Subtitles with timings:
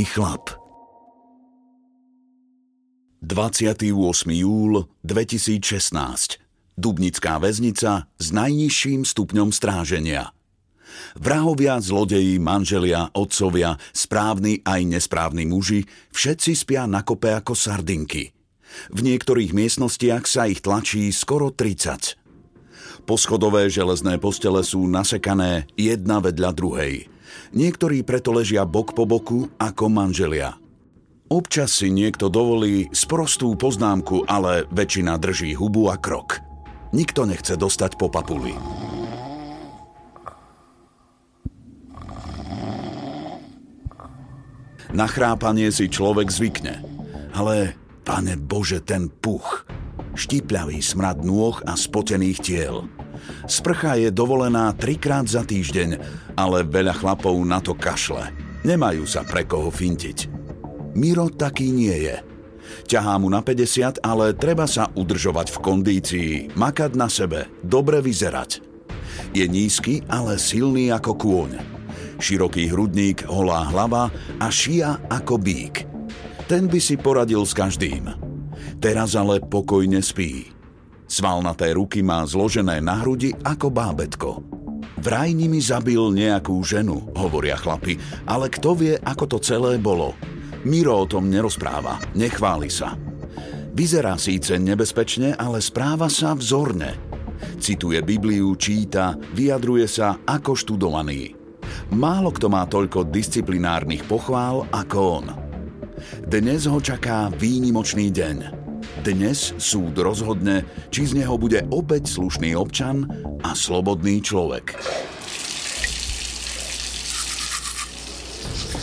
[0.00, 0.56] Správny chlap
[3.20, 3.92] 28.
[4.32, 6.40] júl 2016
[6.80, 10.32] Dubnická väznica s najnižším stupňom stráženia.
[11.20, 15.84] Vrahovia, zlodeji, manželia, otcovia, správni aj nesprávni muži,
[16.16, 18.32] všetci spia na kope ako sardinky.
[18.88, 23.04] V niektorých miestnostiach sa ich tlačí skoro 30.
[23.04, 26.94] Poschodové železné postele sú nasekané jedna vedľa druhej–
[27.50, 30.54] Niektorí preto ležia bok po boku ako manželia.
[31.30, 36.42] Občas si niekto dovolí sprostú poznámku, ale väčšina drží hubu a krok.
[36.90, 38.54] Nikto nechce dostať po papuli.
[44.90, 46.82] Na chrápanie si človek zvykne.
[47.30, 49.62] Ale, pane Bože, ten puch.
[50.14, 52.90] Štipľavý smrad nôh a spotených tiel.
[53.46, 56.02] Sprcha je dovolená trikrát za týždeň,
[56.34, 58.26] ale veľa chlapov na to kašle.
[58.66, 60.28] Nemajú sa pre koho fintiť.
[60.98, 62.16] Miro taký nie je.
[62.86, 68.62] Ťahá mu na 50, ale treba sa udržovať v kondícii, makať na sebe, dobre vyzerať.
[69.34, 71.50] Je nízky, ale silný ako kôň.
[72.20, 75.88] Široký hrudník, holá hlava a šia ako bík.
[76.50, 78.19] Ten by si poradil s každým.
[78.80, 80.48] Teraz ale pokojne spí.
[81.04, 84.30] Svalnaté ruky má zložené na hrudi ako bábetko.
[85.04, 90.16] Vraj nimi zabil nejakú ženu, hovoria chlapi, ale kto vie, ako to celé bolo.
[90.64, 92.96] Miro o tom nerozpráva, nechváli sa.
[93.76, 96.96] Vyzerá síce nebezpečne, ale správa sa vzorne.
[97.60, 101.36] Cituje Bibliu, číta, vyjadruje sa ako študovaný.
[101.92, 105.26] Málo kto má toľko disciplinárnych pochvál ako on.
[106.24, 108.36] Dnes ho čaká výnimočný deň–
[109.00, 113.08] dnes súd rozhodne, či z neho bude opäť slušný občan
[113.40, 114.76] a slobodný človek.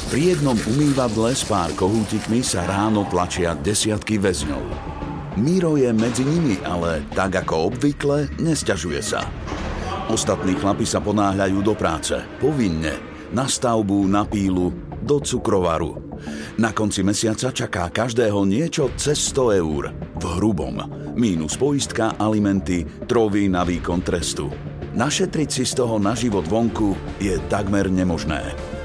[0.08, 4.64] Pri jednom umývadle s pár kohútikmi sa ráno tlačia desiatky väzňov.
[5.36, 9.28] Miro je medzi nimi, ale tak ako obvykle, nesťažuje sa.
[10.08, 12.96] Ostatní chlapi sa ponáhľajú do práce, povinne,
[13.36, 14.72] na stavbu, na pílu,
[15.04, 16.07] do cukrovaru.
[16.58, 19.84] Na konci mesiaca čaká každého niečo cez 100 eur.
[20.18, 20.80] V hrubom.
[21.18, 24.50] Mínus poistka, alimenty, trovy na výkon trestu.
[24.98, 28.77] Našetriť si z toho na život vonku je takmer nemožné.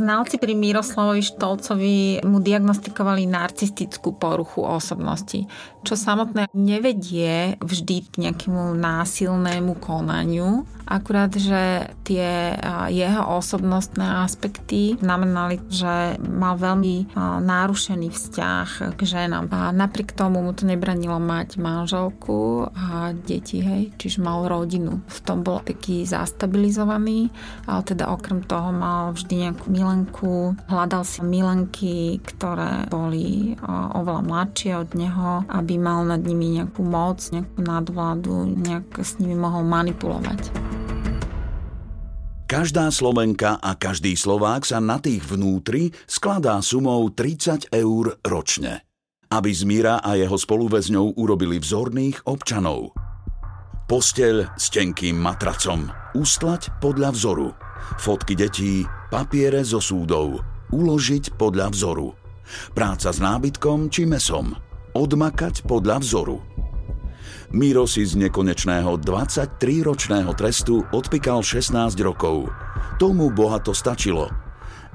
[0.00, 5.44] Znalci pri Miroslavovi Štolcovi mu diagnostikovali narcistickú poruchu osobnosti,
[5.84, 12.58] čo samotné nevedie vždy k nejakému násilnému konaniu, Akurát, že tie
[12.90, 17.14] jeho osobnostné aspekty znamenali, že mal veľmi
[17.46, 19.46] nárušený vzťah k ženám.
[19.54, 24.98] A napriek tomu mu to nebranilo mať manželku a deti, hej, čiže mal rodinu.
[25.06, 27.30] V tom bol taký zastabilizovaný,
[27.70, 30.54] ale teda okrem toho mal vždy nejakú milenku.
[30.70, 33.58] Hľadal si milenky, ktoré boli
[33.98, 39.34] oveľa mladšie od neho, aby mal nad nimi nejakú moc, nejakú nadvládu, nejak s nimi
[39.34, 40.54] mohol manipulovať.
[42.46, 48.86] Každá Slovenka a každý Slovák sa na tých vnútri skladá sumou 30 eur ročne,
[49.30, 52.94] aby Zmíra a jeho spoluväzňov urobili vzorných občanov.
[53.90, 57.48] Posteľ s tenkým matracom, ustlať podľa vzoru,
[58.00, 60.40] fotky detí, papiere zo súdov,
[60.70, 62.14] uložiť podľa vzoru,
[62.72, 64.54] práca s nábytkom či mesom,
[64.94, 66.38] odmakať podľa vzoru–
[67.50, 72.46] Miro si z nekonečného 23-ročného trestu odpikal 16 rokov.
[72.94, 74.30] Tomu bohato stačilo.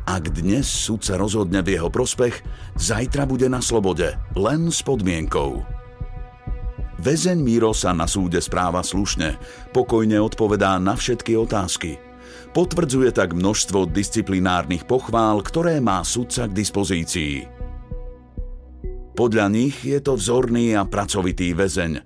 [0.08, 2.40] Ak dnes sudca rozhodne v jeho prospech,
[2.80, 5.68] zajtra bude na slobode, len s podmienkou.
[6.96, 9.36] Väzeň Miro sa na súde správa slušne,
[9.76, 12.00] pokojne odpovedá na všetky otázky.
[12.56, 17.44] Potvrdzuje tak množstvo disciplinárnych pochvál, ktoré má sudca k dispozícii.
[19.12, 22.00] Podľa nich je to vzorný a pracovitý väzeň,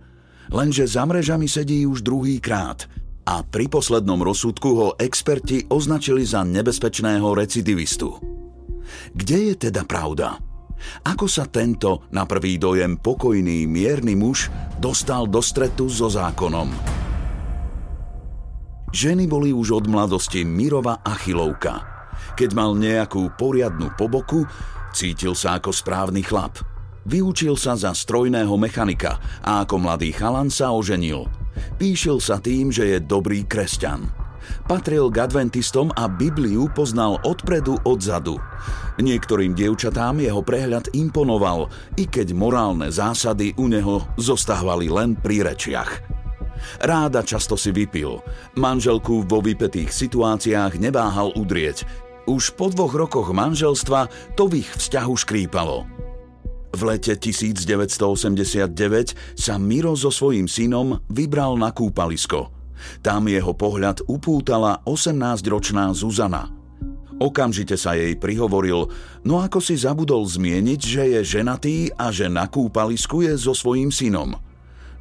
[0.50, 2.90] lenže za mrežami sedí už druhý krát
[3.30, 8.18] a pri poslednom rozsudku ho experti označili za nebezpečného recidivistu.
[9.14, 10.42] Kde je teda pravda?
[11.06, 14.50] Ako sa tento, na prvý dojem pokojný, mierny muž
[14.82, 16.74] dostal do stretu so zákonom?
[18.90, 21.86] Ženy boli už od mladosti Mirova Achilovka.
[22.34, 24.50] Keď mal nejakú poriadnu poboku,
[24.98, 26.58] cítil sa ako správny chlap.
[27.06, 31.30] Vyučil sa za strojného mechanika a ako mladý chalan sa oženil.
[31.78, 34.10] Píšil sa tým, že je dobrý kresťan.
[34.66, 38.42] Patril k adventistom a Bibliu poznal odpredu odzadu.
[38.98, 46.19] Niektorým dievčatám jeho prehľad imponoval, i keď morálne zásady u neho zostávali len pri rečiach.
[46.84, 48.22] Ráda často si vypil.
[48.56, 51.84] Manželku vo vypetých situáciách neváhal udrieť.
[52.30, 55.86] Už po dvoch rokoch manželstva to v ich vzťahu škrípalo.
[56.70, 58.72] V lete 1989
[59.34, 62.50] sa Miro so svojím synom vybral na kúpalisko–
[63.04, 66.52] tam jeho pohľad upútala 18-ročná Zuzana.
[67.20, 68.88] Okamžite sa jej prihovoril,
[69.28, 73.92] no ako si zabudol zmieniť, že je ženatý a že na kúpalisku je so svojím
[73.92, 74.40] synom.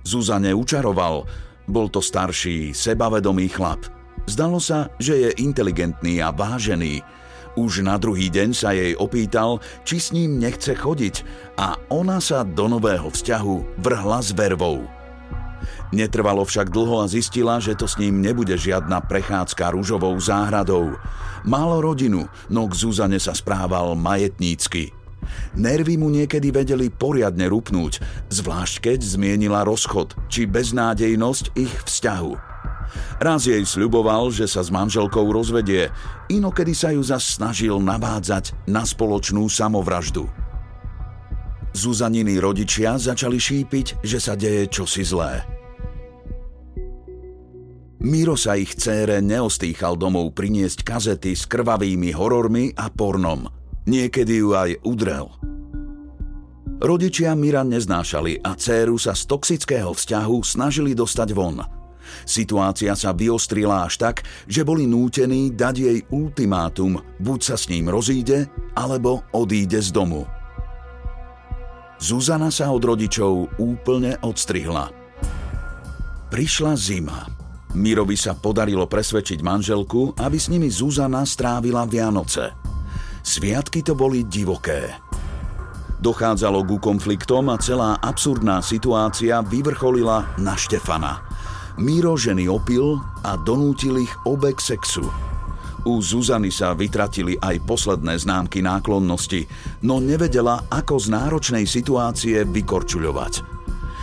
[0.03, 1.31] Zuzane učaroval,
[1.69, 3.85] bol to starší, sebavedomý chlap.
[4.25, 7.01] Zdalo sa, že je inteligentný a vážený.
[7.57, 11.25] Už na druhý deň sa jej opýtal, či s ním nechce chodiť
[11.57, 14.85] a ona sa do nového vzťahu vrhla s vervou.
[15.89, 20.95] Netrvalo však dlho a zistila, že to s ním nebude žiadna prechádzka rúžovou záhradou.
[21.49, 24.98] Málo rodinu, no k Zuzane sa správal majetnícky.
[25.59, 32.33] Nervy mu niekedy vedeli poriadne rupnúť, zvlášť keď zmienila rozchod či beznádejnosť ich vzťahu.
[33.21, 35.93] Raz jej sľuboval, že sa s manželkou rozvedie,
[36.33, 40.25] inokedy sa ju zas snažil navádzať na spoločnú samovraždu.
[41.77, 45.45] Zuzaniny rodičia začali šípiť, že sa deje čosi zlé.
[47.99, 53.58] Miro sa ich cére neostýchal domov priniesť kazety s krvavými horormi a pornom.
[53.89, 55.33] Niekedy ju aj udrel.
[56.79, 61.65] Rodičia Mira neznášali a céru sa z toxického vzťahu snažili dostať von.
[62.29, 67.89] Situácia sa vyostrila až tak, že boli nútení dať jej ultimátum, buď sa s ním
[67.89, 68.47] rozíde,
[68.77, 70.29] alebo odíde z domu.
[71.99, 74.93] Zuzana sa od rodičov úplne odstrihla.
[76.31, 77.27] Prišla zima.
[77.75, 82.68] Mirovi sa podarilo presvedčiť manželku, aby s nimi Zuzana strávila Vianoce.
[83.23, 84.95] Sviatky to boli divoké.
[85.99, 91.27] Dochádzalo ku konfliktom a celá absurdná situácia vyvrcholila na Štefana.
[91.79, 95.07] Miro ženy opil a donútil ich obe k sexu.
[95.87, 99.47] U Zuzany sa vytratili aj posledné známky náklonnosti,
[99.87, 103.59] no nevedela, ako z náročnej situácie vykorčuľovať.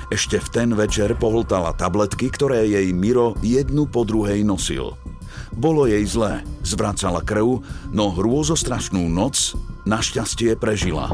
[0.07, 4.95] Ešte v ten večer pohltala tabletky, ktoré jej Miro jednu po druhej nosil.
[5.53, 7.61] Bolo jej zlé, zvracala krv,
[7.93, 9.55] no hrôzostrašnú noc
[9.85, 11.13] našťastie prežila.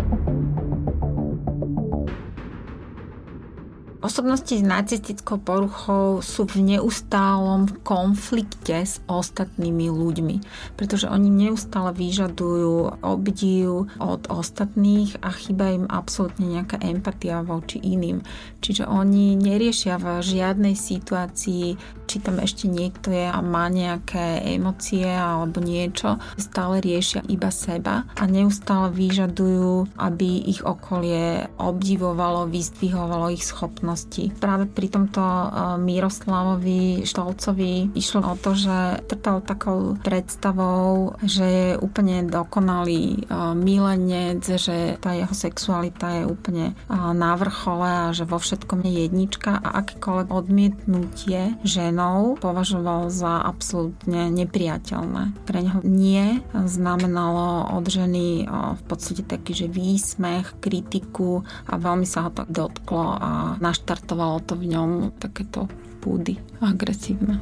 [4.01, 10.35] Osobnosti s narcistickou poruchou sú v neustálom konflikte s ostatnými ľuďmi,
[10.73, 18.26] pretože oni neustále vyžadujú obdiv od ostatných a chýba im absolútne nejaká empatia voči iným.
[18.66, 21.78] Čiže oni neriešia v žiadnej situácii,
[22.09, 26.18] či tam ešte niekto je a má nejaké emócie alebo niečo.
[26.42, 34.31] Stále riešia iba seba a neustále vyžadujú, aby ich okolie obdivovalo, vyzdvihovalo ich schopnosť osobnosti.
[34.40, 35.48] Práve pri tomto e,
[35.83, 44.44] Miroslavovi Štolcovi išlo o to, že trpel takou predstavou, že je úplne dokonalý e, milenec,
[44.44, 49.60] že tá jeho sexualita je úplne e, na vrchole a že vo všetkom je jednička
[49.60, 55.36] a akékoľvek odmietnutie ženou považoval za absolútne nepriateľné.
[55.44, 62.28] Pre neho nie znamenalo od ženy v podstate taký, že výsmech, kritiku a veľmi sa
[62.28, 65.66] ho to dotklo a naš naštartovalo to v ňom takéto
[66.06, 67.42] púdy agresívne.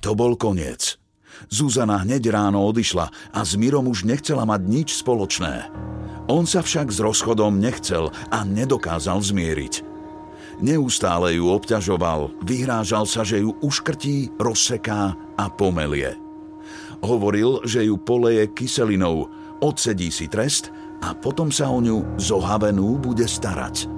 [0.00, 0.96] To bol koniec.
[1.52, 5.68] Zuzana hneď ráno odišla a s Mirom už nechcela mať nič spoločné.
[6.32, 9.84] On sa však s rozchodom nechcel a nedokázal zmieriť.
[10.64, 16.16] Neustále ju obťažoval, vyhrážal sa, že ju uškrtí, rozseká a pomelie.
[17.04, 19.28] Hovoril, že ju poleje kyselinou,
[19.60, 20.72] odsedí si trest
[21.02, 23.88] a potom sa o ňu zohavenú bude starať.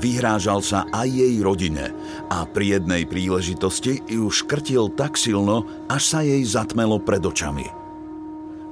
[0.00, 1.92] Vyhrážal sa aj jej rodine
[2.32, 7.68] a pri jednej príležitosti ju škrtil tak silno, až sa jej zatmelo pred očami.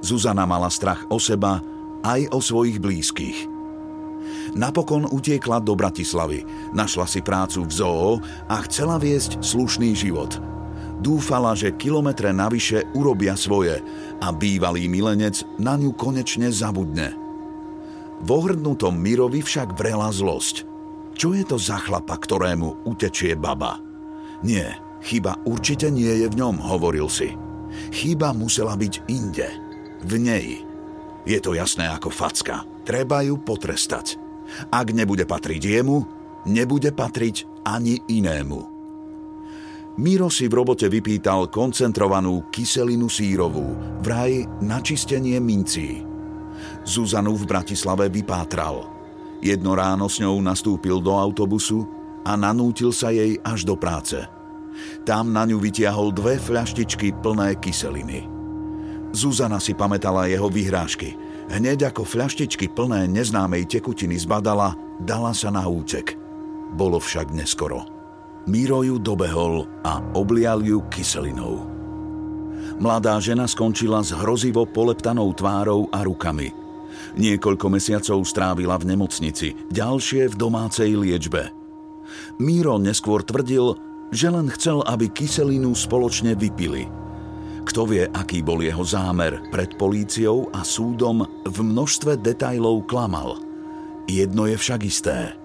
[0.00, 1.60] Zuzana mala strach o seba
[2.00, 3.44] aj o svojich blízkych.
[4.56, 8.16] Napokon utiekla do Bratislavy, našla si prácu v zoo
[8.48, 10.40] a chcela viesť slušný život.
[10.98, 13.78] Dúfala, že kilometre navyše urobia svoje
[14.18, 17.14] a bývalý milenec na ňu konečne zabudne.
[18.18, 20.64] V ohrnutom Mirovi však vrela zlosť–
[21.18, 23.82] čo je to za chlapa, ktorému utečie baba?
[24.46, 27.34] Nie, chyba určite nie je v ňom, hovoril si.
[27.90, 29.50] Chyba musela byť inde.
[30.06, 30.62] V nej.
[31.26, 32.62] Je to jasné ako facka.
[32.86, 34.14] Treba ju potrestať.
[34.70, 36.06] Ak nebude patriť jemu,
[36.46, 38.77] nebude patriť ani inému.
[39.98, 46.06] Miro si v robote vypýtal koncentrovanú kyselinu sírovú, vraj na čistenie mincí.
[46.86, 48.86] Zuzanu v Bratislave vypátral–
[49.38, 51.86] Jedno ráno s ňou nastúpil do autobusu
[52.26, 54.18] a nanútil sa jej až do práce.
[55.06, 58.26] Tam na ňu vytiahol dve fľaštičky plné kyseliny.
[59.14, 61.16] Zuzana si pamätala jeho vyhrážky.
[61.48, 66.18] Hneď ako fľaštičky plné neznámej tekutiny zbadala, dala sa na útek.
[66.76, 67.97] Bolo však neskoro.
[68.48, 71.68] Miro ju dobehol a oblial ju kyselinou.
[72.80, 76.50] Mladá žena skončila s hrozivo poleptanou tvárou a rukami–
[77.16, 81.50] Niekoľko mesiacov strávila v nemocnici, ďalšie v domácej liečbe.
[82.40, 83.78] Míro neskôr tvrdil,
[84.12, 86.88] že len chcel, aby kyselinu spoločne vypili.
[87.68, 93.44] Kto vie, aký bol jeho zámer, pred políciou a súdom v množstve detajlov klamal.
[94.08, 95.36] Jedno je však isté.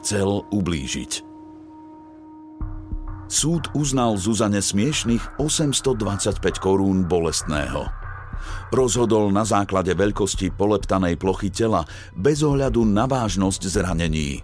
[0.00, 1.27] Chcel ublížiť.
[3.28, 7.84] Súd uznal Zuzane smiešných 825 korún bolestného.
[8.72, 11.84] Rozhodol na základe veľkosti poleptanej plochy tela
[12.16, 14.40] bez ohľadu na vážnosť zranení.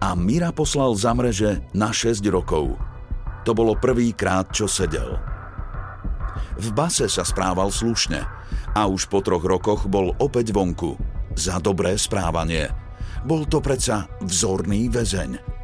[0.00, 2.80] A Mira poslal za mreže na 6 rokov.
[3.44, 5.20] To bolo prvýkrát, čo sedel.
[6.56, 8.24] V base sa správal slušne
[8.72, 10.96] a už po troch rokoch bol opäť vonku.
[11.36, 12.72] Za dobré správanie.
[13.28, 15.55] Bol to predsa vzorný väzeň.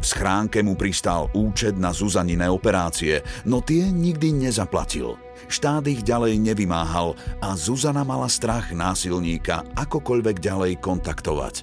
[0.00, 6.42] V schránke mu pristal účet na Zuzaniné operácie, no tie nikdy nezaplatil– Štát ich ďalej
[6.42, 11.54] nevymáhal a Zuzana mala strach násilníka akokoľvek ďalej kontaktovať.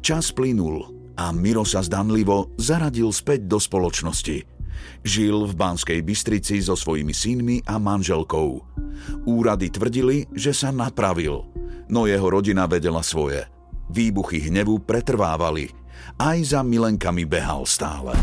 [0.00, 0.88] Čas plynul
[1.18, 4.46] a Miro sa zdanlivo zaradil späť do spoločnosti.
[5.02, 8.48] Žil v Banskej Bystrici so svojimi synmi a manželkou.
[9.28, 11.44] Úrady tvrdili, že sa napravil,
[11.92, 13.44] no jeho rodina vedela svoje.
[13.92, 15.70] Výbuchy hnevu pretrvávali.
[16.16, 18.16] Aj za milenkami behal stále.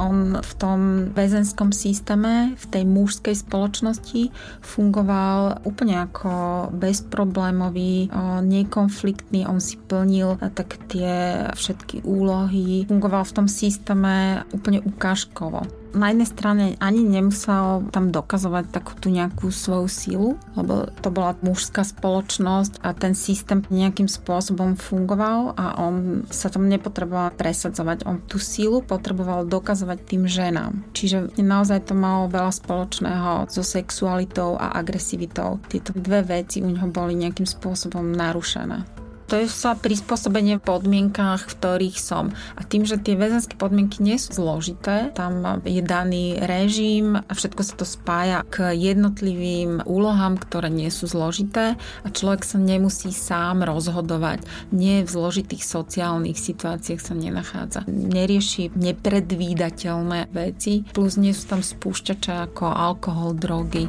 [0.00, 0.80] On v tom
[1.12, 4.32] väzenskom systéme, v tej mužskej spoločnosti
[4.64, 6.32] fungoval úplne ako
[6.72, 8.08] bezproblémový,
[8.40, 16.12] nekonfliktný, on si plnil tak tie všetky úlohy, fungoval v tom systéme úplne ukážkovo na
[16.14, 21.82] jednej strane ani nemusel tam dokazovať takú tú nejakú svoju sílu, lebo to bola mužská
[21.82, 28.06] spoločnosť a ten systém nejakým spôsobom fungoval a on sa tam nepotreboval presadzovať.
[28.06, 30.84] On tú sílu potreboval dokazovať tým ženám.
[30.94, 35.58] Čiže naozaj to malo veľa spoločného so sexualitou a agresivitou.
[35.66, 38.99] Tieto dve veci u neho boli nejakým spôsobom narušené.
[39.30, 42.34] To je sa prispôsobenie v podmienkách, v ktorých som.
[42.58, 47.62] A tým, že tie väzenské podmienky nie sú zložité, tam je daný režim a všetko
[47.62, 53.62] sa to spája k jednotlivým úlohám, ktoré nie sú zložité a človek sa nemusí sám
[53.62, 54.42] rozhodovať.
[54.74, 57.86] Nie v zložitých sociálnych situáciách sa nenachádza.
[57.86, 63.86] Nerieši nepredvídateľné veci, plus nie sú tam spúšťače ako alkohol, drogy.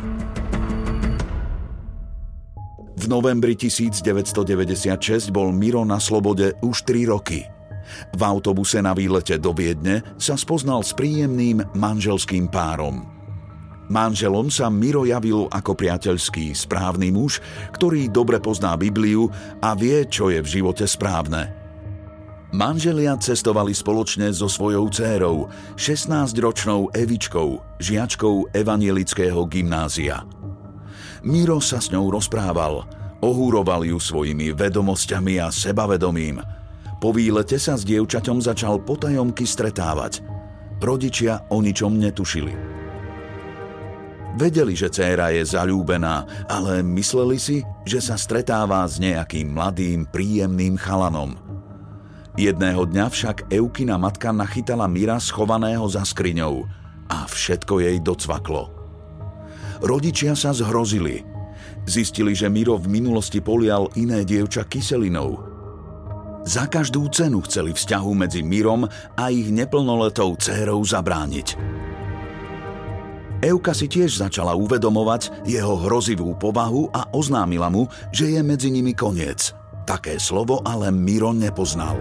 [2.97, 7.47] V novembri 1996 bol Miro na slobode už 3 roky.
[8.15, 13.07] V autobuse na výlete do Viedne sa spoznal s príjemným manželským párom.
[13.91, 17.43] Manželom sa Miro javil ako priateľský, správny muž,
[17.75, 19.27] ktorý dobre pozná Bibliu
[19.59, 21.51] a vie, čo je v živote správne.
[22.51, 25.47] Manželia cestovali spoločne so svojou dcérou,
[25.79, 30.23] 16-ročnou Evičkou, žiačkou evanielického gymnázia.
[31.21, 32.81] Miro sa s ňou rozprával,
[33.21, 36.41] ohúroval ju svojimi vedomosťami a sebavedomím.
[36.97, 40.25] Po výlete sa s dievčaťom začal potajomky stretávať.
[40.81, 42.57] Rodičia o ničom netušili.
[44.33, 50.73] Vedeli, že dcéra je zalúbená, ale mysleli si, že sa stretáva s nejakým mladým, príjemným
[50.81, 51.37] chalanom.
[52.33, 56.65] Jedného dňa však Eukina matka nachytala Mira schovaného za skriňou
[57.13, 58.80] a všetko jej docvaklo.
[59.81, 61.25] Rodičia sa zhrozili.
[61.89, 65.41] Zistili, že Miro v minulosti polial iné dievča kyselinou.
[66.45, 68.85] Za každú cenu chceli vzťahu medzi Mirom
[69.17, 71.57] a ich neplnoletou dcérou zabrániť.
[73.41, 78.93] Euka si tiež začala uvedomovať jeho hrozivú povahu a oznámila mu, že je medzi nimi
[78.93, 79.57] koniec.
[79.89, 81.97] Také slovo ale Miro nepoznal.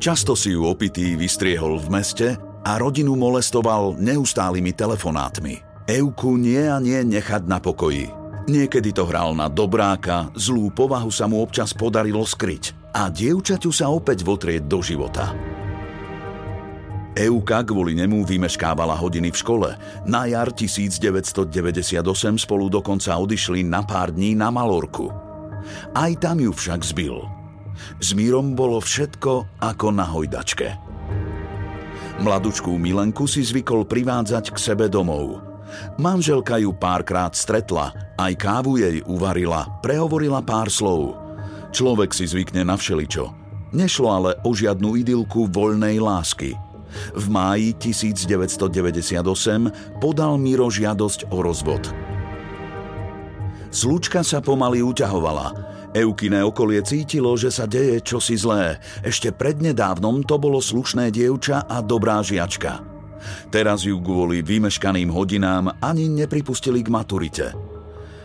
[0.00, 2.28] Často si ju opitý vystriehol v meste
[2.64, 5.69] a rodinu molestoval neustálými telefonátmi.
[5.90, 8.06] Euku nie a nie nechať na pokoji.
[8.46, 13.90] Niekedy to hral na dobráka, zlú povahu sa mu občas podarilo skryť a dievčaťu sa
[13.90, 15.34] opäť votrieť do života.
[17.18, 19.70] Euka kvôli nemu vymeškávala hodiny v škole.
[20.06, 21.50] Na jar 1998
[22.38, 25.10] spolu dokonca odišli na pár dní na Malorku.
[25.90, 27.18] Aj tam ju však zbil–
[28.00, 30.68] s Mírom bolo všetko ako na hojdačke.
[32.20, 35.49] Mladučkú Milenku si zvykol privádzať k sebe domov.
[35.98, 41.16] Manželka ju párkrát stretla, aj kávu jej uvarila, prehovorila pár slov.
[41.70, 43.30] Človek si zvykne na všeličo.
[43.70, 46.58] Nešlo ale o žiadnu idylku voľnej lásky.
[47.14, 51.86] V máji 1998 podal Miro žiadosť o rozvod.
[53.70, 58.78] Slučka sa pomaly uťahovala, Eukine okolie cítilo, že sa deje čosi zlé.
[59.02, 62.89] Ešte prednedávnom to bolo slušné dievča a dobrá žiačka.
[63.48, 67.46] Teraz ju kvôli vymeškaným hodinám ani nepripustili k maturite.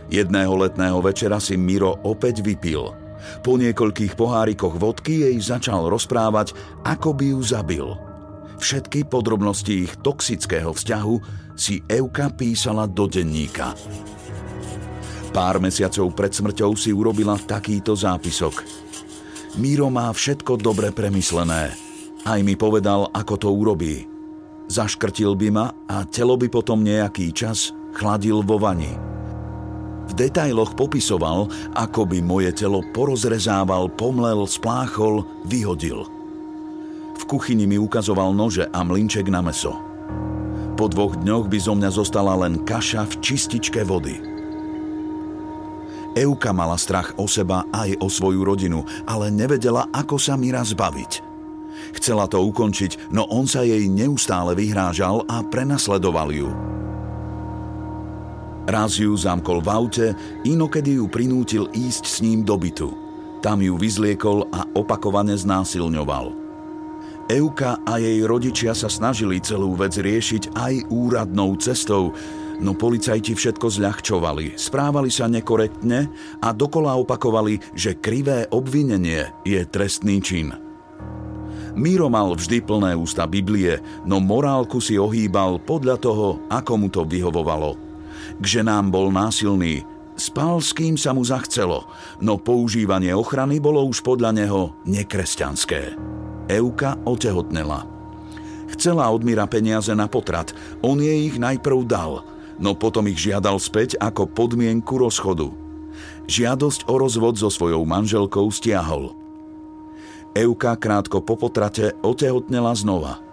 [0.09, 2.93] Jedného letného večera si Miro opäť vypil.
[3.41, 6.53] Po niekoľkých pohárikoch vodky jej začal rozprávať,
[6.85, 7.87] ako by ju zabil.
[8.61, 11.15] Všetky podrobnosti ich toxického vzťahu
[11.57, 13.73] si Euka písala do denníka.
[15.35, 18.63] Pár mesiacov pred smrťou si urobila takýto zápisok.
[19.59, 21.75] Míro má všetko dobre premyslené.
[22.23, 24.14] Aj mi povedal, ako to urobí.
[24.65, 28.89] Zaškrtil by ma a telo by potom nejaký čas chladil vo vani.
[30.05, 36.05] V detailoch popisoval, ako by moje telo porozrezával, pomlel, spláchol, vyhodil.
[37.15, 39.73] V kuchyni mi ukazoval nože a mlinček na meso.
[40.75, 44.19] Po dvoch dňoch by zo mňa zostala len kaša v čističke vody.
[46.15, 51.34] Euka mala strach o seba aj o svoju rodinu, ale nevedela, ako sa Mira zbaviť.
[51.97, 56.49] Chcela to ukončiť, no on sa jej neustále vyhrážal a prenasledoval ju.
[58.65, 60.07] Raz ju zamkol v aute,
[60.41, 62.89] inokedy ju prinútil ísť s ním do bytu.
[63.45, 66.33] Tam ju vyzliekol a opakovane znásilňoval.
[67.29, 72.13] Euka a jej rodičia sa snažili celú vec riešiť aj úradnou cestou,
[72.57, 76.09] no policajti všetko zľahčovali, správali sa nekorektne
[76.41, 80.64] a dokola opakovali, že krivé obvinenie je trestný čin.
[81.75, 87.03] Míro mal vždy plné ústa Biblie, no morálku si ohýbal podľa toho, ako mu to
[87.03, 87.75] vyhovovalo.
[88.39, 89.83] K ženám bol násilný,
[90.15, 91.85] spal s kým sa mu zachcelo,
[92.23, 95.99] no používanie ochrany bolo už podľa neho nekresťanské.
[96.47, 97.83] Euka otehotnela.
[98.71, 102.13] Chcela od Míra peniaze na potrat, on jej ich najprv dal–
[102.59, 105.51] no potom ich žiadal späť ako podmienku rozchodu.
[106.25, 109.24] Žiadosť o rozvod so svojou manželkou stiahol.
[110.35, 113.23] Euka krátko po potrate otehotnela znova.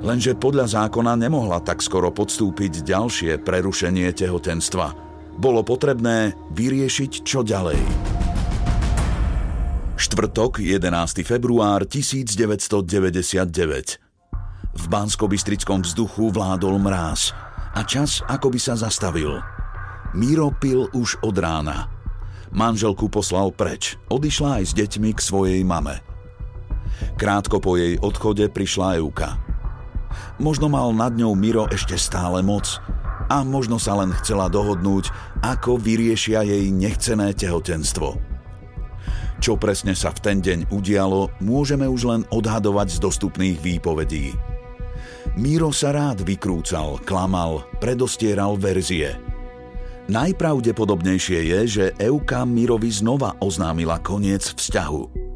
[0.00, 4.94] Lenže podľa zákona nemohla tak skoro podstúpiť ďalšie prerušenie tehotenstva.
[5.36, 7.82] Bolo potrebné vyriešiť čo ďalej.
[10.00, 11.26] Štvrtok, 11.
[11.26, 14.00] február 1999.
[14.70, 17.20] V bansko vzduchu vládol mráz–
[17.74, 19.38] a čas ako by sa zastavil.
[20.14, 21.86] Miro pil už od rána.
[22.50, 26.02] Manželku poslal preč, odišla aj s deťmi k svojej mame.
[27.16, 29.36] Krátko po jej odchode prišla Euka.
[30.40, 32.80] Možno mal nad ňou Miro ešte stále moc
[33.30, 35.12] a možno sa len chcela dohodnúť,
[35.44, 38.18] ako vyriešia jej nechcené tehotenstvo.
[39.40, 44.36] Čo presne sa v ten deň udialo, môžeme už len odhadovať z dostupných výpovedí.
[45.38, 49.16] Míro sa rád vykrúcal, klamal, predostieral verzie.
[50.10, 55.29] Najpravdepodobnejšie je, že Euka Mirovi znova oznámila koniec vzťahu.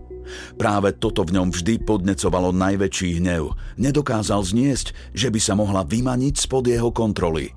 [0.57, 3.55] Práve toto v ňom vždy podnecovalo najväčší hnev.
[3.77, 7.53] Nedokázal zniesť, že by sa mohla vymaniť spod jeho kontroly.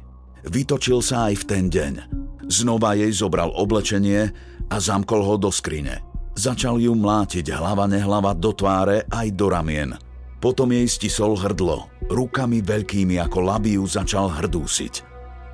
[0.48, 1.94] Vytočil sa aj v ten deň.
[2.48, 4.32] Znova jej zobral oblečenie
[4.72, 6.04] a zamkol ho do skrine.
[6.38, 9.92] Začal ju mlátiť hlava nehlava do tváre aj do ramien–
[10.38, 11.90] potom jej stisol hrdlo.
[12.08, 15.04] Rukami veľkými ako labiu začal hrdúsiť.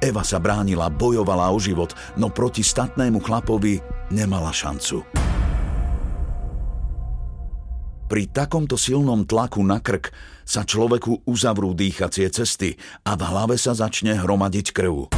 [0.04, 3.80] Eva sa bránila, bojovala o život, no proti statnému chlapovi
[4.12, 5.02] nemala šancu.
[8.14, 10.14] Pri takomto silnom tlaku na krk
[10.46, 15.10] sa človeku uzavrú dýchacie cesty a v hlave sa začne hromadiť krv.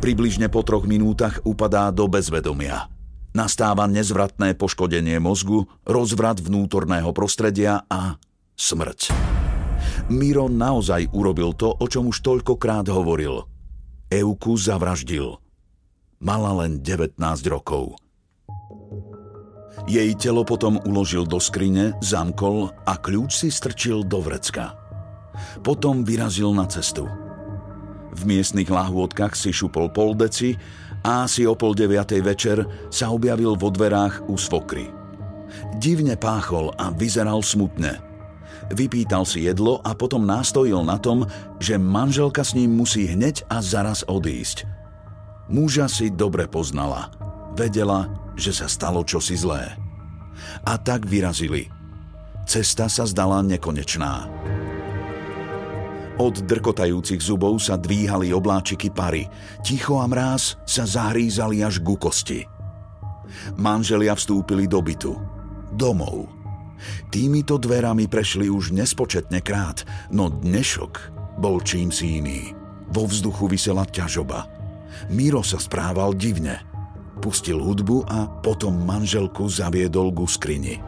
[0.00, 2.88] Približne po troch minútach upadá do bezvedomia.
[3.36, 8.16] Nastáva nezvratné poškodenie mozgu, rozvrat vnútorného prostredia a
[8.56, 9.12] smrť.
[10.08, 13.44] Miro naozaj urobil to, o čom už toľkokrát hovoril.
[14.08, 15.36] Euku zavraždil.
[16.24, 17.20] Mala len 19
[17.52, 18.00] rokov.
[19.88, 24.76] Jej telo potom uložil do skrine, zamkol a kľúč si strčil do vrecka.
[25.64, 27.08] Potom vyrazil na cestu.
[28.12, 30.52] V miestnych lahôdkach si šupol pol deci
[31.00, 32.58] a asi o pol deviatej večer
[32.92, 34.92] sa objavil vo dverách u svokry.
[35.80, 37.96] Divne páchol a vyzeral smutne.
[38.68, 41.24] Vypýtal si jedlo a potom nástojil na tom,
[41.56, 44.68] že manželka s ním musí hneď a zaraz odísť.
[45.48, 47.17] Muža si dobre poznala.
[47.58, 48.06] Vedela,
[48.38, 49.74] že sa stalo čosi zlé.
[50.62, 51.66] A tak vyrazili.
[52.46, 54.30] Cesta sa zdala nekonečná.
[56.22, 59.26] Od drkotajúcich zubov sa dvíhali obláčiky pary.
[59.66, 62.46] Ticho a mráz sa zahrízali až ku kosti.
[63.58, 65.18] Manželia vstúpili do bytu.
[65.74, 66.30] Domov.
[67.10, 69.82] Týmito dverami prešli už nespočetne krát,
[70.14, 71.10] no dnešok
[71.42, 72.54] bol čím si iný.
[72.94, 74.46] Vo vzduchu vysela ťažoba.
[75.10, 76.62] Miro sa správal divne–
[77.18, 80.78] pustil hudbu a potom manželku zaviedol ku skrini.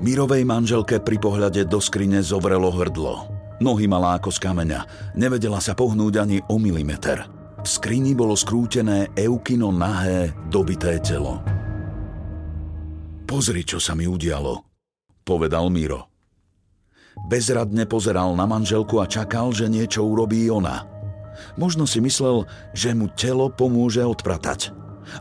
[0.00, 3.28] Mirovej manželke pri pohľade do skrine zovrelo hrdlo.
[3.60, 4.80] Nohy mala ako z kameňa,
[5.12, 7.28] nevedela sa pohnúť ani o milimeter.
[7.60, 11.44] V skrini bolo skrútené Eukino nahé, dobité telo.
[13.28, 14.64] Pozri, čo sa mi udialo,
[15.20, 16.08] povedal Miro.
[17.28, 20.80] Bezradne pozeral na manželku a čakal, že niečo urobí ona–
[21.56, 24.72] Možno si myslel, že mu telo pomôže odpratať.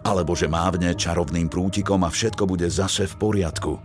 [0.06, 3.82] Alebo že mávne čarovným prútikom a všetko bude zase v poriadku.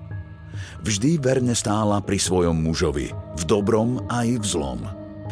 [0.85, 4.81] Vždy verne stála pri svojom mužovi, v dobrom aj v zlom.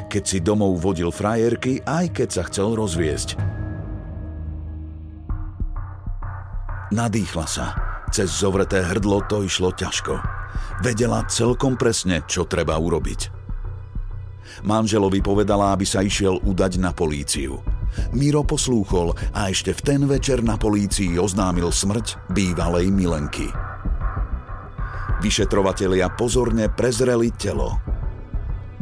[0.09, 3.37] Keď si domov vodil frajerky, aj keď sa chcel rozviesť.
[6.93, 7.67] Nadýchla sa.
[8.13, 10.21] Cez zovreté hrdlo to išlo ťažko.
[10.85, 13.42] Vedela celkom presne, čo treba urobiť.
[14.63, 17.59] Manželovi povedala, aby sa išiel udať na políciu.
[18.15, 23.51] Miro poslúchol a ešte v ten večer na polícii oznámil smrť bývalej Milenky.
[25.23, 27.79] Vyšetrovatelia pozorne prezreli telo.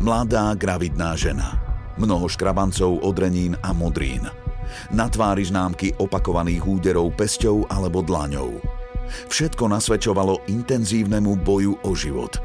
[0.01, 1.61] Mladá gravidná žena.
[2.01, 4.25] Mnoho škrabancov odrenín a modrín.
[4.95, 8.57] Na tvári známky opakovaných úderov pesťou alebo dlaňou.
[9.29, 12.39] Všetko nasvedčovalo intenzívnemu boju o život.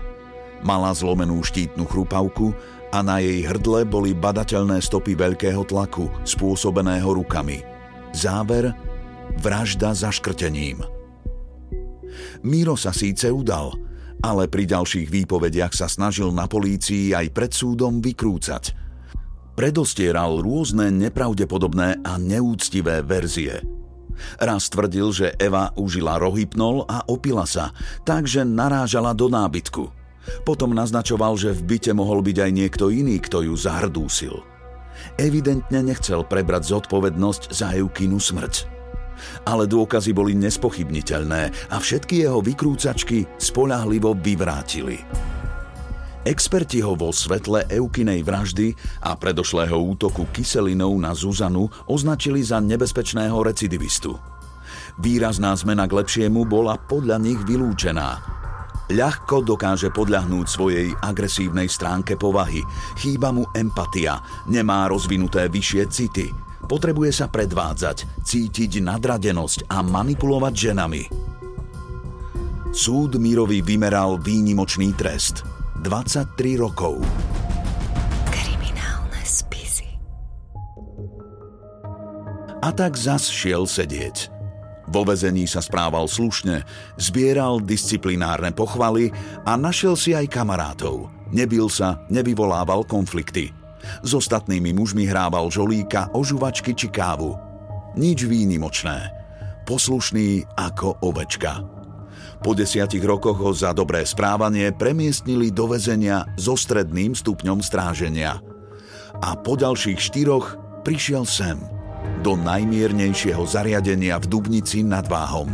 [0.65, 2.51] Mala zlomenú štítnu chrupavku
[2.95, 7.59] a na jej hrdle boli badateľné stopy veľkého tlaku, spôsobeného rukami.
[8.15, 8.71] Záver–
[9.43, 10.79] vražda zaškrtením.
[12.47, 13.75] Miro sa síce udal,
[14.23, 18.71] ale pri ďalších výpovediach sa snažil na polícii aj pred súdom vykrúcať.
[19.59, 23.59] Predostieral rôzne nepravdepodobné a neúctivé verzie.
[24.39, 27.75] Raz tvrdil, že Eva užila rohypnol a opila sa,
[28.07, 29.83] takže narážala do nábytku–
[30.43, 34.35] potom naznačoval, že v byte mohol byť aj niekto iný, kto ju zahrdúsil.
[35.19, 38.67] Evidentne nechcel prebrať zodpovednosť za Eukinu smrť.
[39.47, 44.99] Ale dôkazy boli nespochybniteľné a všetky jeho vykrúcačky spolahlivo vyvrátili.
[46.25, 48.73] Experti ho vo svetle Eukinej vraždy
[49.05, 54.17] a predošlého útoku kyselinou na Zuzanu označili za nebezpečného recidivistu.
[54.97, 58.44] Výrazná zmena k lepšiemu bola podľa nich vylúčená
[58.91, 62.61] ľahko dokáže podľahnúť svojej agresívnej stránke povahy.
[62.99, 66.27] Chýba mu empatia, nemá rozvinuté vyššie city,
[66.67, 71.03] potrebuje sa predvádzať, cítiť nadradenosť a manipulovať ženami.
[72.75, 75.47] Súd Mírovi vymeral výnimočný trest.
[75.79, 76.99] 23 rokov.
[78.27, 79.95] Kriminálne spisy.
[82.59, 84.34] A tak zas šiel sedieť.
[84.85, 86.61] Vo vezení sa správal slušne,
[87.01, 89.09] zbieral disciplinárne pochvaly
[89.41, 91.09] a našiel si aj kamarátov.
[91.33, 93.49] Nebil sa, nevyvolával konflikty.
[94.05, 97.33] S ostatnými mužmi hrával žolíka, ožuvačky či kávu.
[97.97, 99.09] Nič výnimočné.
[99.65, 101.65] Poslušný ako ovečka.
[102.45, 108.37] Po desiatich rokoch ho za dobré správanie premiestnili do väzenia so stredným stupňom stráženia.
[109.17, 111.57] A po ďalších štyroch prišiel sem–
[112.25, 115.53] do najmiernejšieho zariadenia v Dubnici nad Váhom.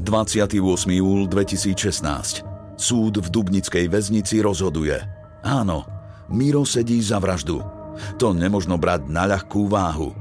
[0.00, 0.58] 28.
[0.88, 2.42] júl 2016.
[2.80, 4.98] Súd v Dubnickej väznici rozhoduje.
[5.44, 5.84] Áno,
[6.32, 7.60] Miro sedí za vraždu.
[8.16, 10.16] To nemožno brať na ľahkú váhu.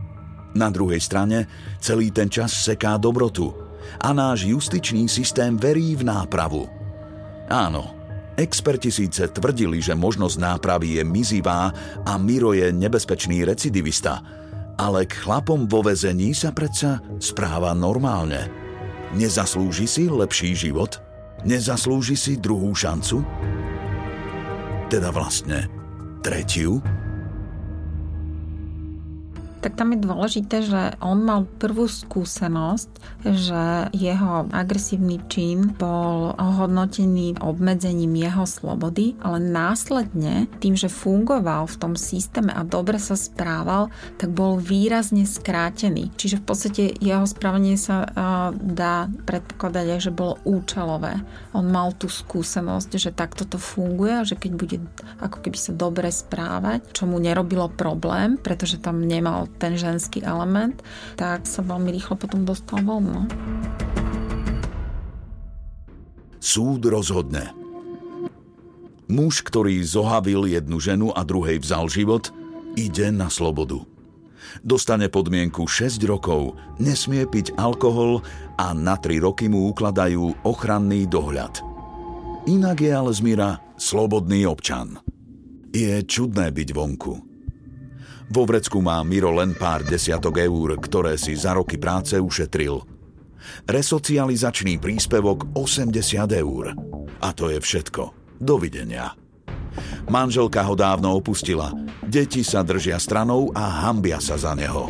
[0.52, 1.48] Na druhej strane
[1.80, 3.56] celý ten čas seká dobrotu.
[4.04, 6.68] A náš justičný systém verí v nápravu.
[7.48, 7.96] Áno,
[8.36, 11.72] experti síce tvrdili, že možnosť nápravy je mizivá
[12.04, 14.41] a Miro je nebezpečný recidivista,
[14.80, 18.48] ale k chlapom vo vezení sa predsa správa normálne.
[19.12, 21.00] Nezaslúži si lepší život?
[21.44, 23.26] Nezaslúži si druhú šancu?
[24.88, 25.68] Teda vlastne
[26.22, 26.80] tretiu?
[29.62, 32.90] Tak tam je dôležité, že on mal prvú skúsenosť,
[33.30, 41.78] že jeho agresívny čin bol hodnotený obmedzením jeho slobody, ale následne tým, že fungoval v
[41.78, 46.10] tom systéme a dobre sa správal, tak bol výrazne skrátený.
[46.18, 48.10] Čiže v podstate jeho správanie sa
[48.58, 51.22] dá predpokladať, že bolo účelové.
[51.54, 54.78] On mal tú skúsenosť, že takto to funguje, že keď bude
[55.22, 60.80] ako keby sa dobre správať, čo mu nerobilo problém, pretože tam nemal ten ženský element,
[61.20, 63.04] tak sa veľmi rýchlo potom dostal von.
[63.04, 63.22] No.
[66.42, 67.54] Súd rozhodne.
[69.12, 72.32] Muž, ktorý zohavil jednu ženu a druhej vzal život,
[72.80, 73.84] ide na slobodu.
[74.66, 78.26] Dostane podmienku 6 rokov, nesmie piť alkohol
[78.60, 81.62] a na 3 roky mu ukladajú ochranný dohľad.
[82.50, 84.98] Inak je ale Zmira slobodný občan.
[85.72, 87.31] Je čudné byť vonku.
[88.32, 92.80] Vo vrecku má Miro len pár desiatok eur, ktoré si za roky práce ušetril.
[93.68, 96.00] Resocializačný príspevok 80
[96.40, 96.72] eur.
[97.20, 98.16] A to je všetko.
[98.40, 99.12] Dovidenia.
[100.08, 101.76] Manželka ho dávno opustila.
[102.08, 104.88] Deti sa držia stranou a hambia sa za neho.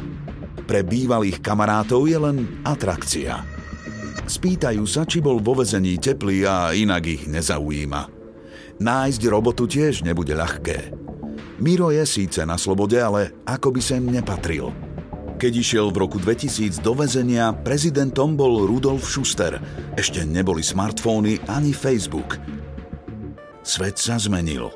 [0.69, 3.41] Pre bývalých kamarátov je len atrakcia.
[4.29, 8.05] Spýtajú sa, či bol vo vezení teplý a inak ich nezaujíma.
[8.77, 11.00] Nájsť robotu tiež nebude ľahké.
[11.61, 14.73] Miro je síce na slobode, ale ako by sem nepatril.
[15.37, 19.61] Keď išiel v roku 2000 do väzenia, prezidentom bol Rudolf Schuster.
[19.93, 22.41] Ešte neboli smartfóny ani Facebook.
[23.61, 24.73] Svet sa zmenil.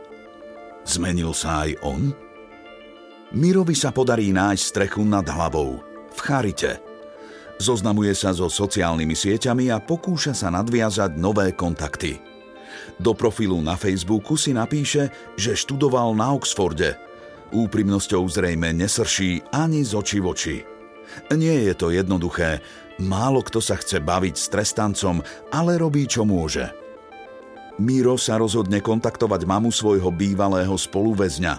[0.85, 2.13] Zmenil sa aj on?
[3.33, 5.81] Mirovi sa podarí nájsť strechu nad hlavou.
[6.13, 6.77] V Charite.
[7.57, 12.34] Zoznamuje sa so sociálnymi sieťami a pokúša sa nadviazať nové kontakty.
[12.95, 16.95] Do profilu na Facebooku si napíše, že študoval na Oxforde.
[17.51, 20.57] Úprimnosťou zrejme nesrší ani z očí v oči.
[21.35, 22.63] Nie je to jednoduché.
[23.03, 25.19] Málo kto sa chce baviť s trestancom,
[25.51, 26.71] ale robí, čo môže.
[27.75, 31.53] Miro sa rozhodne kontaktovať mamu svojho bývalého spoluväzňa.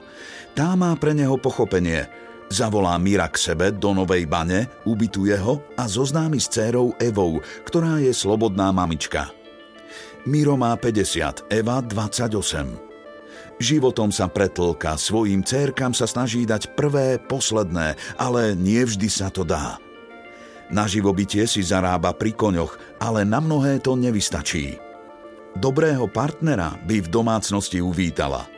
[0.56, 2.08] Tá má pre neho pochopenie.
[2.48, 8.00] Zavolá Mira k sebe do Novej bane, ubytuje ho a zoznámi s dcérou Evou, ktorá
[8.00, 9.35] je slobodná mamička.
[10.26, 13.62] Miro má 50, Eva 28.
[13.62, 19.46] Životom sa pretlka, svojim cérkam sa snaží dať prvé, posledné, ale nie vždy sa to
[19.46, 19.78] dá.
[20.66, 24.74] Na živobytie si zarába pri koňoch, ale na mnohé to nevystačí.
[25.54, 28.50] Dobrého partnera by v domácnosti uvítala.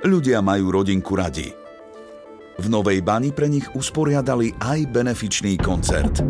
[0.00, 1.52] Ľudia majú rodinku radi.
[2.56, 6.24] V Novej bani pre nich usporiadali aj benefičný koncert.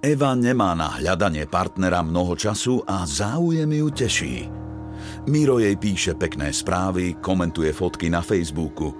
[0.00, 4.36] Eva nemá na hľadanie partnera mnoho času a záujem ju teší.
[5.28, 8.96] Miro jej píše pekné správy, komentuje fotky na Facebooku.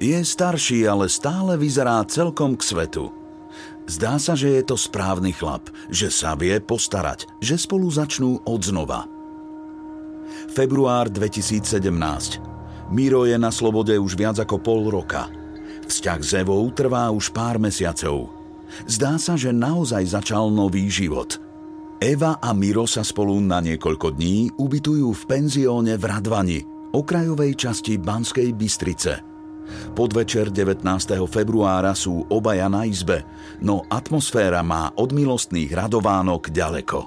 [0.00, 3.12] Je starší, ale stále vyzerá celkom k svetu.
[3.84, 8.60] Zdá sa, že je to správny chlap, že sa vie postarať, že spolu začnú od
[8.64, 9.04] znova.
[10.56, 11.92] Február 2017.
[12.88, 15.28] Miro je na slobode už viac ako pol roka.
[15.84, 18.41] Vzťah s Evou trvá už pár mesiacov.
[18.88, 21.38] Zdá sa, že naozaj začal nový život.
[22.02, 27.94] Eva a Miro sa spolu na niekoľko dní ubytujú v penzióne v Radvani, okrajovej časti
[27.94, 29.22] Banskej Bystrice.
[29.94, 30.82] Podvečer 19.
[31.30, 33.22] februára sú obaja na izbe,
[33.62, 37.00] no atmosféra má od milostných radovánok ďaleko.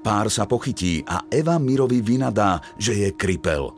[0.00, 3.68] Pár sa pochytí a Eva Mirovi vynadá, že je kripel.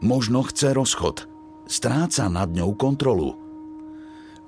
[0.00, 1.28] Možno chce rozchod.
[1.68, 3.36] Stráca nad ňou kontrolu.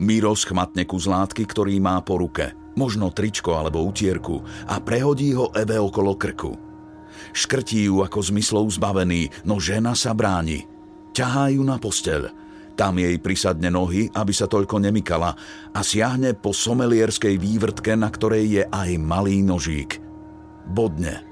[0.02, 5.54] Miro schmatne kus látky, ktorý má po ruke, možno tričko alebo utierku a prehodí ho
[5.54, 6.58] Eve okolo krku.
[7.30, 10.66] Škrtí ju ako zmyslov zbavený, no žena sa bráni.
[11.14, 12.34] Ťahá ju na posteľ.
[12.74, 15.30] Tam jej prisadne nohy, aby sa toľko nemykala
[15.70, 20.02] a siahne po somelierskej vývrtke, na ktorej je aj malý nožík.
[20.66, 21.22] Bodne.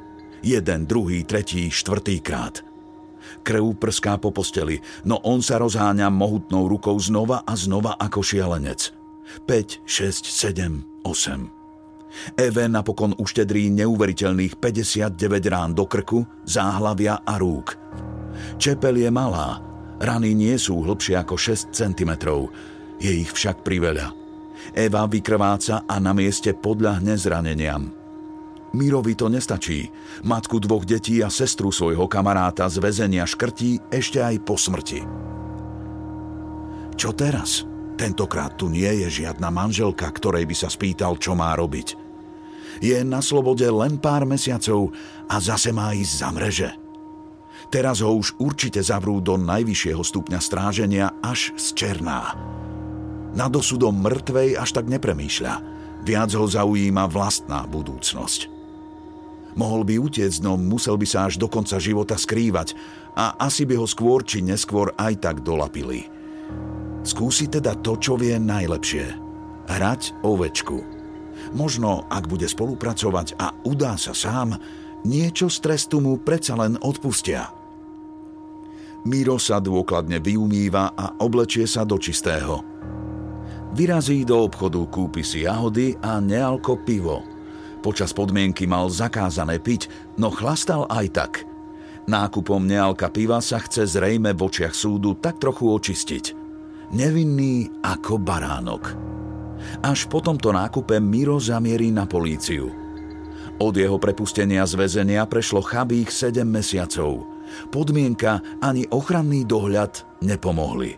[0.46, 2.62] Jeden, druhý, tretí, štvrtý krát–
[3.40, 8.92] Krv prská po posteli, no on sa rozháňa mohutnou rukou znova a znova ako šialenec.
[9.46, 11.60] 5, 6, 7, 8.
[12.34, 15.14] Eve napokon uštedrí neuveriteľných 59
[15.46, 17.78] rán do krku, záhlavia a rúk.
[18.58, 19.62] Čepel je malá,
[20.02, 22.10] rany nie sú hlbšie ako 6 cm,
[22.98, 24.10] je ich však priveľa.
[24.74, 27.99] Eva vykrváca a na mieste podľahne zraneniam.
[28.70, 29.90] Mirovi to nestačí.
[30.22, 35.02] Matku dvoch detí a sestru svojho kamaráta z väzenia škrtí ešte aj po smrti.
[36.94, 37.66] Čo teraz?
[37.98, 41.98] Tentokrát tu nie je žiadna manželka, ktorej by sa spýtal, čo má robiť.
[42.78, 44.94] Je na slobode len pár mesiacov
[45.26, 46.70] a zase má ísť za mreže.
[47.68, 52.34] Teraz ho už určite zavrú do najvyššieho stupňa stráženia až z černá.
[53.34, 55.54] Nad osudom mŕtvej až tak nepremýšľa.
[56.02, 58.59] Viac ho zaujíma vlastná budúcnosť.
[59.58, 62.78] Mohol by utiecť, no musel by sa až do konca života skrývať
[63.18, 66.06] a asi by ho skôr či neskôr aj tak dolapili.
[67.02, 69.06] Skúsi teda to, čo vie najlepšie.
[69.70, 70.78] Hrať ovečku.
[71.56, 74.60] Možno, ak bude spolupracovať a udá sa sám,
[75.06, 77.48] niečo z trestu mu predsa len odpustia.
[79.08, 82.60] Miro sa dôkladne vyumýva a oblečie sa do čistého.
[83.72, 87.24] Vyrazí do obchodu, kúpi si jahody a nealko pivo.
[87.80, 89.88] Počas podmienky mal zakázané piť,
[90.20, 91.32] no chlastal aj tak.
[92.04, 96.24] Nákupom nealka piva sa chce zrejme v očiach súdu tak trochu očistiť.
[96.92, 98.96] Nevinný ako baránok.
[99.84, 102.72] Až po tomto nákupe Miro zamierí na políciu.
[103.60, 107.24] Od jeho prepustenia z väzenia prešlo chabých 7 mesiacov–
[107.68, 110.96] podmienka ani ochranný dohľad nepomohli.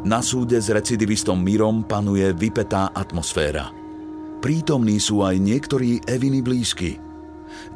[0.00, 3.79] Na súde s recidivistom Mirom panuje vypetá atmosféra.
[4.40, 6.96] Prítomní sú aj niektorí Eviny blízky.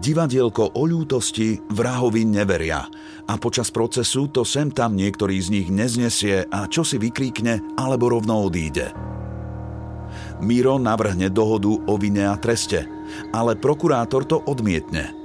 [0.00, 2.88] Divadielko o ľútosti vrahovi neveria
[3.28, 8.08] a počas procesu to sem tam niektorý z nich neznesie a čo si vykríkne alebo
[8.08, 8.96] rovno odíde.
[10.40, 12.88] Miro navrhne dohodu o vine a treste,
[13.36, 15.10] ale prokurátor to odmietne–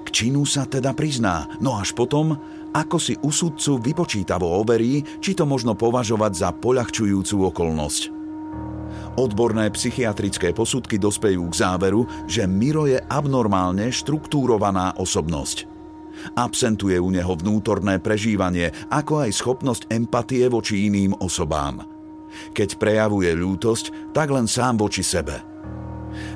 [0.00, 2.34] k činu sa teda prizná, no až potom,
[2.72, 8.19] ako si u sudcu vypočítavo overí, či to možno považovať za poľahčujúcu okolnosť.
[9.18, 15.66] Odborné psychiatrické posudky dospejú k záveru, že Miro je abnormálne štruktúrovaná osobnosť.
[16.36, 21.82] Absentuje u neho vnútorné prežívanie, ako aj schopnosť empatie voči iným osobám.
[22.54, 25.42] Keď prejavuje ľútosť, tak len sám voči sebe–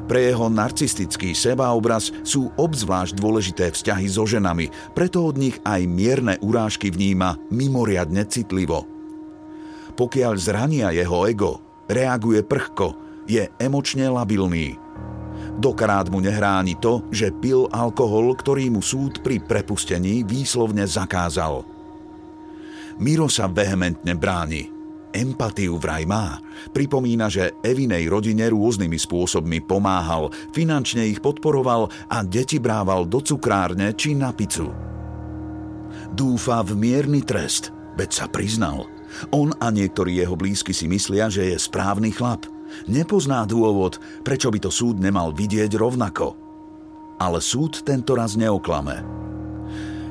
[0.04, 6.36] pre jeho narcistický sebaobraz sú obzvlášť dôležité vzťahy so ženami, preto od nich aj mierne
[6.44, 8.84] urážky vníma mimoriadne citlivo.
[9.94, 12.94] Pokiaľ zrania jeho ego, reaguje prchko,
[13.24, 14.76] je emočne labilný.
[15.54, 21.62] Dokrát mu nehráni to, že pil alkohol, ktorý mu súd pri prepustení výslovne zakázal.
[22.98, 24.70] Miro sa vehementne bráni–
[25.14, 26.42] empatiu vraj má.
[26.74, 33.94] Pripomína, že Evinej rodine rôznymi spôsobmi pomáhal, finančne ich podporoval a deti brával do cukrárne
[33.94, 34.74] či na pizzu.
[36.10, 38.90] Dúfa v mierny trest, veď sa priznal.
[39.30, 42.46] On a niektorí jeho blízky si myslia, že je správny chlap.
[42.90, 46.34] Nepozná dôvod, prečo by to súd nemal vidieť rovnako.
[47.22, 49.04] Ale súd tento raz neoklame.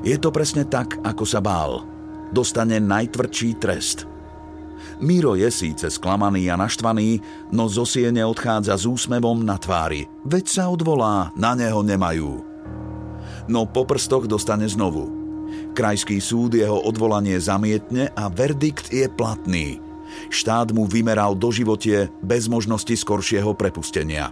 [0.03, 1.83] Je to presne tak, ako sa bál.
[2.31, 4.03] Dostane najtvrdší trest–
[5.03, 7.19] Miro je síce sklamaný a naštvaný,
[7.51, 10.05] no zo siene odchádza s úsmevom na tvári.
[10.27, 12.43] Veď sa odvolá, na neho nemajú.
[13.49, 15.22] No po prstoch dostane znovu.
[15.73, 19.81] Krajský súd jeho odvolanie zamietne a verdikt je platný.
[20.29, 24.29] Štát mu vymeral do životie bez možnosti skoršieho prepustenia.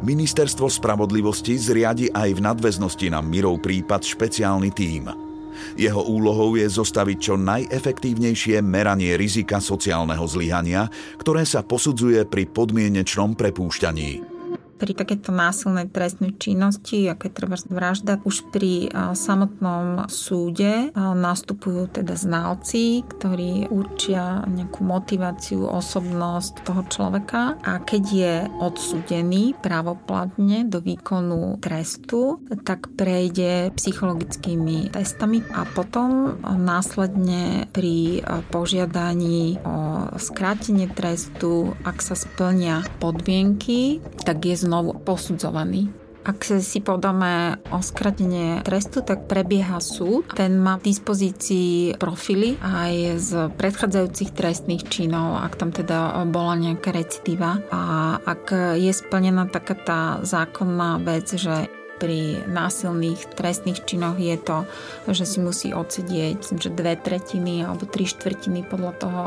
[0.00, 5.12] Ministerstvo spravodlivosti zriadi aj v nadväznosti na Mirov prípad špeciálny tím–
[5.74, 10.86] jeho úlohou je zostaviť čo najefektívnejšie meranie rizika sociálneho zlyhania,
[11.18, 14.37] ktoré sa posudzuje pri podmienečnom prepúšťaní
[14.78, 23.02] pri takéto násilnej trestnej činnosti, je treba vražda, už pri samotnom súde nastupujú teda znalci,
[23.02, 27.58] ktorí určia nejakú motiváciu, osobnosť toho človeka.
[27.66, 37.66] A keď je odsúdený právoplatne do výkonu trestu, tak prejde psychologickými testami a potom následne
[37.74, 38.22] pri
[38.54, 45.88] požiadaní o skrátenie trestu, ak sa splnia podmienky, tak je znovu posudzovaný.
[46.28, 50.28] Ak si podáme o skratenie trestu, tak prebieha súd.
[50.36, 56.92] Ten má v dispozícii profily aj z predchádzajúcich trestných činov, ak tam teda bola nejaká
[56.92, 57.64] recidíva.
[57.72, 64.62] A ak je splnená taká tá zákonná vec, že pri násilných trestných činoch je to,
[65.10, 69.22] že si musí odsedieť že dve tretiny alebo tri štvrtiny podľa toho,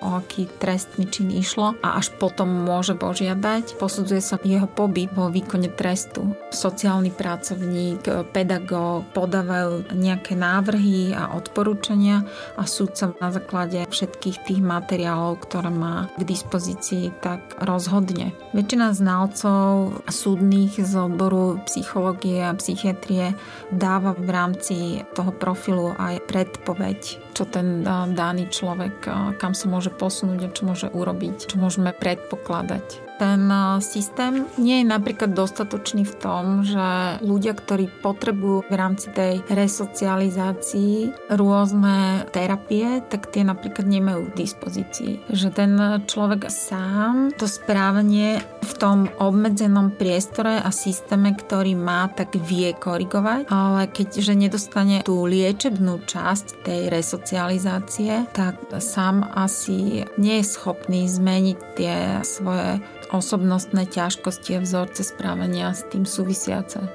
[0.00, 3.76] o aký trestný čin išlo a až potom môže požiadať.
[3.76, 6.32] Posudzuje sa jeho pobyt vo výkone trestu.
[6.50, 12.24] Sociálny pracovník, pedagóg podávajú nejaké návrhy a odporúčania
[12.56, 18.32] a súdca na základe všetkých tých materiálov, ktoré má k dispozícii, tak rozhodne.
[18.56, 22.05] Väčšina znalcov súdnych z odboru psychológie
[22.44, 23.32] a psychiatrie
[23.72, 24.76] dáva v rámci
[25.16, 27.00] toho profilu aj predpoveď,
[27.32, 27.82] čo ten
[28.12, 29.08] daný človek,
[29.40, 33.48] kam sa môže posunúť a čo môže urobiť, čo môžeme predpokladať ten
[33.80, 41.28] systém nie je napríklad dostatočný v tom, že ľudia, ktorí potrebujú v rámci tej resocializácii
[41.32, 45.12] rôzne terapie, tak tie napríklad nemajú k dispozícii.
[45.32, 45.72] Že ten
[46.04, 53.48] človek sám to správanie v tom obmedzenom priestore a systéme, ktorý má, tak vie korigovať,
[53.48, 61.58] ale keďže nedostane tú liečebnú časť tej resocializácie, tak sám asi nie je schopný zmeniť
[61.78, 61.96] tie
[62.26, 66.86] svoje osobnostné ťažkosti a vzorce správania s tým súvisiace.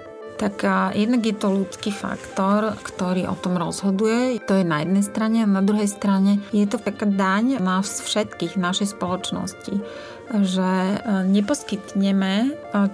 [0.42, 0.66] Tak
[0.98, 4.42] jednak je to ľudský faktor, ktorý o tom rozhoduje.
[4.50, 8.58] To je na jednej strane a na druhej strane je to taká daň nás všetkých,
[8.58, 9.86] našej spoločnosti
[10.30, 10.98] že e,
[11.28, 12.50] neposkytneme e,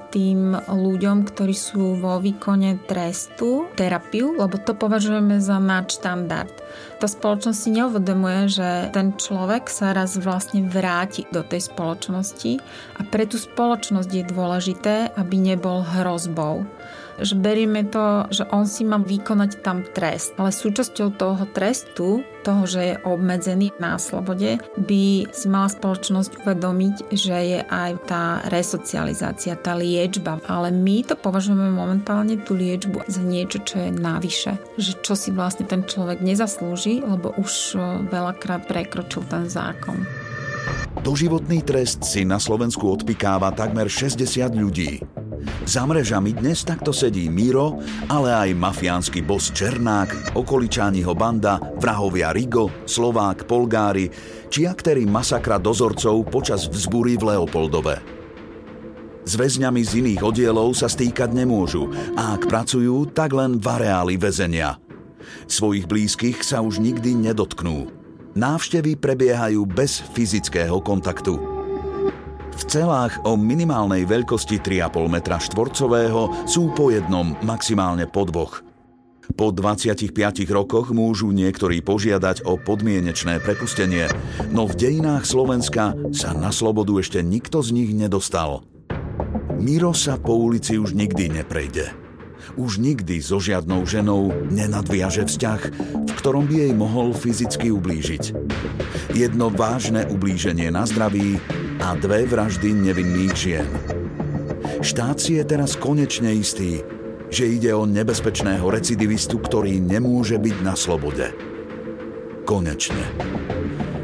[0.09, 6.53] tým ľuďom, ktorí sú vo výkone trestu, terapiu, lebo to považujeme za nadštandard.
[6.97, 12.57] Tá spoločnosť si neuvedomuje, že ten človek sa raz vlastne vráti do tej spoločnosti
[12.97, 16.65] a pre tú spoločnosť je dôležité, aby nebol hrozbou
[17.21, 20.33] že berieme to, že on si má vykonať tam trest.
[20.37, 26.95] Ale súčasťou toho trestu, toho, že je obmedzený na slobode, by si mala spoločnosť uvedomiť,
[27.11, 30.39] že je aj tá resocializácia, tá liečba.
[30.47, 34.55] Ale my to považujeme momentálne tú liečbu za niečo, čo je navyše.
[34.79, 37.75] Že čo si vlastne ten človek nezaslúži, lebo už
[38.07, 40.07] veľakrát prekročil ten zákon.
[41.03, 44.99] Doživotný trest si na Slovensku odpikáva takmer 60 ľudí.
[45.67, 47.77] Za mrežami dnes takto sedí Miro,
[48.07, 54.07] ale aj mafiánsky bos Černák, okoličániho banda, vrahovia Rigo, Slovák, Polgári,
[54.47, 57.95] či aktéry masakra dozorcov počas vzbúry v Leopoldove.
[59.27, 64.15] S väzňami z iných oddielov sa stýkať nemôžu a ak pracujú, tak len v areáli
[64.15, 64.79] väzenia.
[65.51, 67.91] Svojich blízkych sa už nikdy nedotknú.
[68.39, 71.56] Návštevy prebiehajú bez fyzického kontaktu.
[72.57, 78.65] V celách o minimálnej veľkosti 3,5 m štvorcového sú po jednom, maximálne po dvoch.
[79.37, 80.09] Po 25
[80.49, 84.09] rokoch môžu niektorí požiadať o podmienečné prepustenie,
[84.49, 88.65] no v dejinách Slovenska sa na slobodu ešte nikto z nich nedostal.
[89.61, 91.93] Miro sa po ulici už nikdy neprejde.
[92.57, 95.61] Už nikdy so žiadnou ženou nenadviaže vzťah,
[96.09, 98.33] v ktorom by jej mohol fyzicky ublížiť.
[99.13, 101.37] Jedno vážne ublíženie na zdraví
[101.81, 103.69] a dve vraždy nevinných žien.
[104.81, 106.81] Štát si je teraz konečne istý,
[107.27, 111.33] že ide o nebezpečného recidivistu, ktorý nemôže byť na slobode.
[112.47, 113.03] Konečne.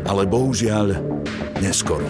[0.04, 1.00] Ale bohužiaľ,
[1.64, 2.06] neskoro.